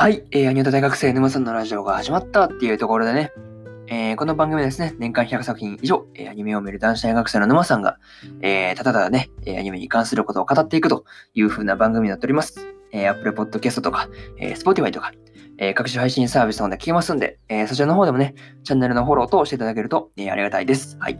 [0.00, 3.32] はい、えー、アニメ大学生沼さんのラジオが始まったっていうところでね、
[3.88, 7.98] えー、この番組はですね、年間100作品以上、えー、アニメを見る男子大学生の沼さんが、
[8.40, 12.64] えー、ただただね、アニメに関することを語っていくという風な番組になっております。
[12.92, 15.10] えー、Apple Podcast とか、えー、Spotify とか、
[15.58, 20.96] えー、各種配信サービスの方で聞けますんで、えー、そちらの方でもね、チャンネルのフォローとしていただけると、えー、ありがたいです。
[21.00, 21.18] はい。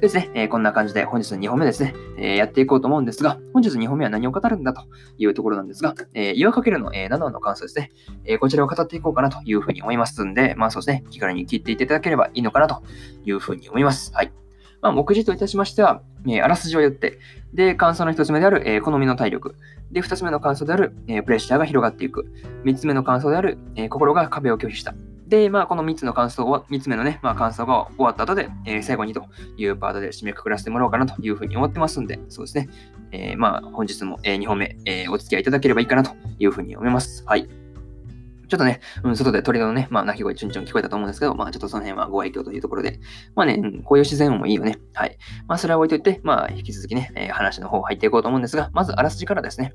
[0.00, 4.82] ですね、えー、こんな感じで本日の2本目ですね、えー、やっていこうと思うんですが、本日2本目は何を語るんだと
[5.16, 7.90] いうところなんですが、えー、岩かけるの、えー、7話の感想ですね、
[8.24, 12.82] えー、こちらを語っていこうかなというふうに思いますんで、まあそうですね、気軽に聞いていただければいいのかなと
[13.24, 14.12] いうふうに思います。
[14.14, 14.32] はい。
[14.82, 17.18] まあ、目次といたしましては、えー、あらすじを言って、
[17.54, 19.56] で、感想の1つ目である、えー、好みの体力、
[19.90, 22.26] で、2つ目の感想である、えー、プレッシャーが広がっていく、
[22.64, 24.94] 3つ目の感想である、え、心が壁を拒否した、
[25.26, 29.24] で、まあ、この3つの感想を、3つ目のね、まあ、感想が終わった後で、えー、最後にと
[29.56, 32.68] いうパートで締めくくらせてもらおうかなというふうに思ってますんで、そうですね。
[33.10, 37.24] えー、まあ、本日も、えー、2本目、えー、お付き合いいただければいいかなというふうに思います。
[37.26, 37.65] はい。
[38.48, 43.00] ちょっとね、うん、外で鳥のね、まあ、鳴き声ちゅんちゅん聞こえたと思うんですけど、まあ、ちょっとその辺はご愛嬌というところで、
[43.34, 44.78] まあね、こういう自然音もいいよね。
[44.94, 45.16] はい。
[45.48, 49.74] まあ、それは置いといて、まあ、引き続きね、えー、話の方入っていこうと思うんですが、まず、あらすじからですね。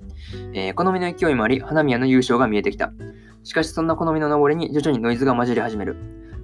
[0.54, 2.92] えー、好みの勢いもあり、花宮の優勝が見えてきた。
[3.44, 5.98] しかし、そんな好みの登りに徐々にノイズが混じり始める。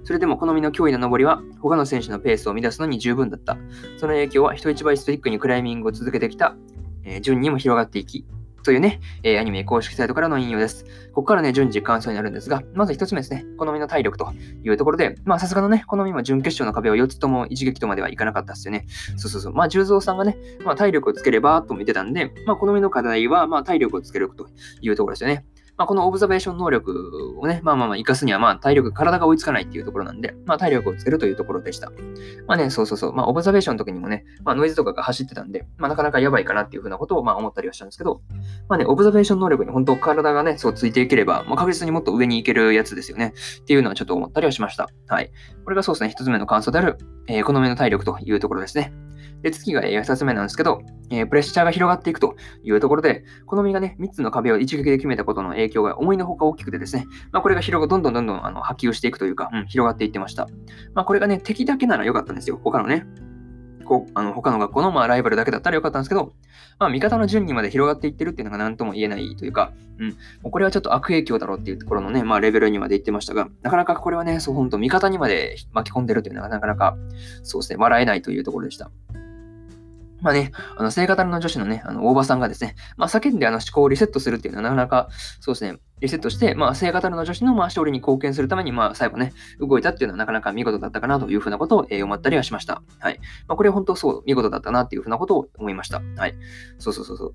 [0.04, 3.58] それでも好みの脅威の登りは他の選手のペースを乱すのに十分だった。
[3.98, 6.56] その影響は人一倍ストイックにクライミングを続けてきた、
[7.04, 8.24] えー、順にも広がっていき、
[8.68, 10.84] というね、えー、アニメ公式サイトからの引用です。
[11.14, 14.30] ここからね、順次感想になるんですが、まず一つ目ですね、好みの体力と
[14.62, 18.84] いうところで、まあさすがのね、好みも準決勝の壁を4つとも一撃とまではいかなかったっすよね。
[19.16, 19.54] そうそうそう。
[19.54, 24.46] まあ、重蔵さんがね、まあ体力をつければと見てたんで、まあ好みの課題は、まあ体力をつけると
[24.82, 25.46] いうところですよね。
[25.78, 31.92] まあ、このオブザベーション能力をね、まあまあまあ、活かすには、まあ、体力、体が追いつかないっていうところなんで、まあ、体力をつけるというところでした。
[32.48, 38.22] まあね、そうそうそう、まあ、オブザベーションの時にもね、まあ、ノイズとかが走ってたんで、まあ、なかなかやばいかなっていうふうなことを、まあ、思ったりはしたんですけど、
[38.68, 43.32] まあね、オブザベーション能力に本当体がね、そうついていければ、まあ、確実にもっと上に行けるやつですよね。
[43.60, 44.88] っていうのはちょっと思ったりはしました。
[45.06, 45.30] はい。
[45.64, 46.98] これがそうですね、一つ目の感想である、
[47.28, 48.92] えー、この目の体力というところですね。
[49.42, 60.48] で、次が、え2つ目なんですけど、えー、プレッシャーが広がっていくというところで、この身がね、3つの壁を一撃で決めたことの影響が思いのほか大きくてですね、まあ、これが広が、どんどんどんどんあの波及していくというか、うん、広がっていってました。
[60.94, 62.60] まあ、これがね、敵だけなら良かったんですよ。
[62.62, 63.06] 他のね、
[63.88, 66.34] こうあの他の学校のまあライバルだけだったらよかったんですけど、
[66.78, 70.16] まあ、味方の順にまで広がっていってるっていうのが何とも言えないというか、うん、
[70.50, 76.96] これはちょっと悪影響だろうっていうところのね、まあ、レベルにまで言ってましたが、なかなかこれはね、そう本当味方にまで巻き込んでるっていうのがなかなか、
[77.42, 78.90] そうですね、笑えないというところでした。
[80.20, 85.08] まあね、あの、聖型の女子のね、あの、大場さんがですね、まあ、叫んであの思考をリセットするっていうのはなかなか、
[85.40, 92.82] そうですね、リセットして、まあ、聖型の女子のまあ勝利に貢献するために、まあ、最後ね、動いたっていうのはなかなか見事だったかなというふうなことを、えー、思ったりはしました。
[92.98, 93.18] はい。
[93.46, 96.02] まあ、これは本当そう、見事だったなっていうふうなことを思いました。
[96.16, 96.34] はい。
[96.78, 97.34] そうそうそうそう。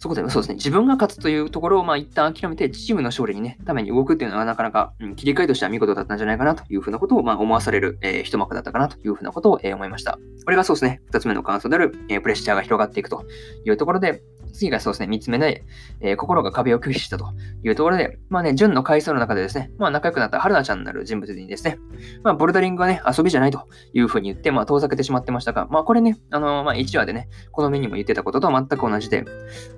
[0.00, 10.18] そこでそうですね、自分が勝つというところを、まあ、一旦諦めて、チームの勝利にね、ために動くっていうのはなかなか、うん、切り替えとしては見事だったんじゃないかなというふうなことを、まあ、思わされる、えー、一幕だったかなというふうなことを、えー、思いました。
[10.46, 13.26] これがそうですね、二つ目の感想である、えー、プレッシャーが広がっていくと
[13.66, 15.64] いうところで、次がそうですね、三つ目で、
[16.00, 17.32] えー、心が壁を拒否したと。
[17.62, 21.78] いうところで、まあね、純の回想の中でですね、まあ仲良くなった春菜ちゃんになる人物にですね、
[22.22, 29.24] まあボルダリングはね、遊びじゃないというふうに言って、まあ遠ざけてしまってましたが、まあこれね、あのー、まあ1話でね、この目にも言ってたことと全く同じで、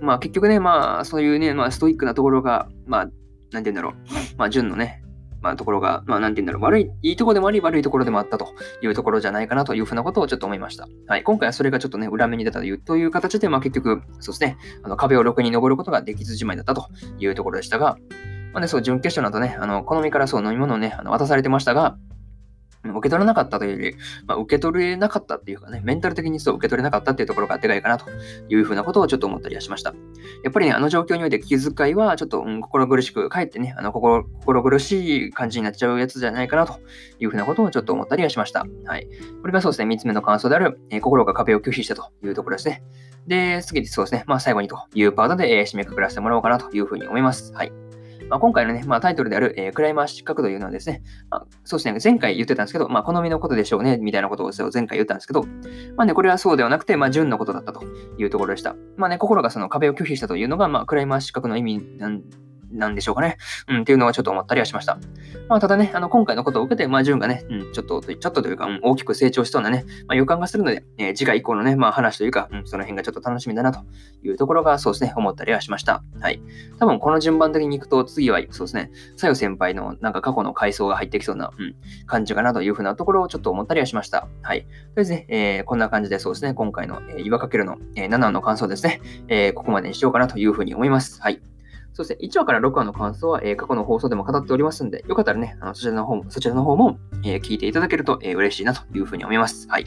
[0.00, 3.04] まあ結局ね、まあそういうね、まあストイックなところが、まあ、
[3.52, 3.94] なんて言うんだろう、
[4.36, 5.02] まあ純のね、
[5.42, 10.88] まあ、ところが、まあ、なんて言うんだろう、悪い、いいところでもあり、悪いところでもあったというところじゃないかなというふうなことをちょっと思いました。
[11.08, 11.24] はい。
[11.24, 16.86] 今回はそれがちょっとね、裏目に出たというという形で、まあ、結局、そうですね、あの壁を6に登ることができずじまいだったと
[17.18, 17.96] いうところでしたが、
[18.52, 21.96] まあね、そう、準決勝の後ね、あの、好みからそう飲み物をね、あの渡されてましたが、
[22.84, 28.06] 受け取らなかったというより、まあ、受け取れなかったっていうかね、メンタル的にそう受け取れなかったっていうところがでかいかなと
[28.48, 29.94] いうふうなことをちょっと思ったりはしました。
[30.42, 36.80] やっぱりね、あの状況において気遣いはちょっと、うん、心苦しく、かえってね、あの心心苦しい感じになっちゃうやつじゃないかなと
[37.18, 38.66] いうふうなことをちょっと思ったりはしました。
[38.86, 39.08] はい。
[39.40, 42.82] これがそうですね、3つ目の感想である、えー、心が壁を拒否したというところですね。
[43.26, 47.52] で、次にそうですね、まあ最後にというパートで、えー、締めくくらせてもらおうかなというふうに思います。
[47.54, 47.81] はい。
[48.32, 55.42] まあ、今回のね、まあ、タイトルである、えー、クライマー失格というのはですね、まあ、そうですね、前回言ってたんですけど、まあ、好みのことでしょうね、みたいなことを前回言ったんですけど、
[55.96, 58.74] まあね、これはそうではなくて、まあ、純のことだったというところでした。
[58.96, 62.22] まあね、心がその壁を拒否したというのが、まあ、クライマー失格の意味なん
[62.72, 63.36] なんでしょうかね。
[63.68, 64.98] うん、っていうのはちょっと思ったりはしました。
[65.48, 73.80] まあ、ただね、あの、今回のことを受けて、まあ、ジュンがね、うん、ちょっと、ちょっとというか、うん、大きく成長しそうなね、まあ、予感がするので、えー、次回以降のね、まあ、話というか、うん、その辺がちょっと楽しみだなと
[74.22, 76.02] いうところが、そうですね、思ったりはしました。
[76.20, 76.40] はい。
[76.78, 81.74] 多分、この順番的に行くと、次は、そうですね、さよ先輩のなんか過去の回想が入ってきそうな、うん、
[82.06, 84.28] 感じかなというふうなところをちょっと思ったりはしました。
[84.42, 84.62] はい。
[84.62, 91.20] とりあえずね、えー、こんな感じで、そうですね、今回の、えー、岩かけるの、えー、7の感想ですね、えー、ここまでにしようかなというふうに思います。
[91.20, 91.51] はい。
[91.94, 99.68] そうですね、1話から6話の感想は、え、過去の放送でも語っておりますんで、よかったらね、あのそちらの方も、そちらの方も、え、聞いていただけると、え、嬉しいなというふうに思います。
[99.68, 99.84] はい。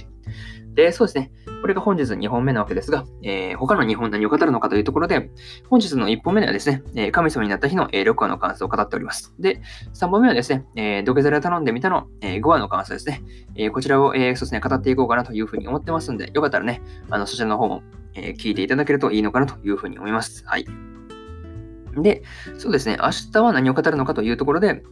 [0.75, 1.31] で、そうですね。
[1.61, 5.31] これが本日2本目なわけですが、えー、他の2本何を語るのかというところで、
[5.69, 9.33] 本日の1本目ではですね、え神様になった日の、え6話の感想を語っております。
[9.39, 9.61] で、
[9.93, 13.23] 3本目はですね、え土下座で頼んでみたの、え5話の感想ですね。
[13.55, 17.81] えこちらを、えそうですね、語っていこうかなというふうに思ってますんで、よかったらね、あのそちらの方も、
[18.13, 20.43] え聞いていただけるといいのかなというふうに思います。
[20.45, 20.94] はい。
[22.01, 22.23] で、
[22.57, 24.83] そうですね、明日は何を語るのかというところで、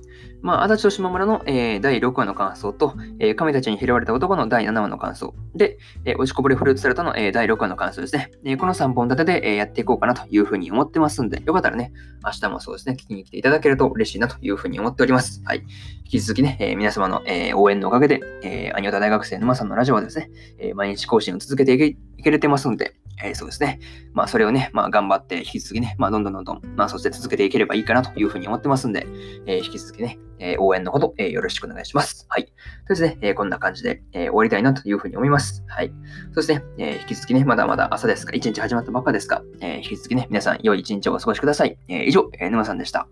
[0.42, 8.32] まあ、足立と島村の、えー、第6話の感想と、えー、神たちに拾われた男の第7話の感想、で、えー、落ちこぼれフルーツサルトの、えー、第6話の感想ですね。
[8.44, 11.94] え、この3本立てで、えー、やっていこうかなというふうに思ってますんで、よかったらね、
[12.26, 15.42] 明日もそうですね、聞きに来ていただけると嬉しいなというふうに思っております。
[15.46, 15.60] はい。
[15.60, 20.30] 引き続きね、えー、皆様の、えー、応援のおかげで、えー、アニオタ大学生沼さんのラジオはですね、
[20.60, 23.80] えー、毎日更新を続けていけいけれてますんで、えー、そうですね。
[24.14, 29.06] まあ、それをね、まあ、頑張って、引き続きね、まあ、どんどんどんどん、まあ、そして続けていければいいかなというふうに思ってますんで、
[29.46, 32.26] えー、引き続きね、えー、応援のほど、え、よろしくお願いします。
[32.30, 32.46] はい。
[32.46, 32.52] と
[32.90, 35.64] ですね、え、こんな感じで、え、終わりたいなというふうに思います。
[35.68, 35.92] はい。
[36.34, 41.78] そしてね、え、引き続きね、まだまだ朝ですが、一日始まったばっかですが、え、引き続きね、皆さん良い一日をお過ごしください。
[41.88, 43.08] え、以上、えー、沼さんでした。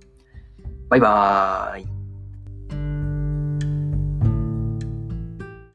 [0.90, 2.01] バイバーイ。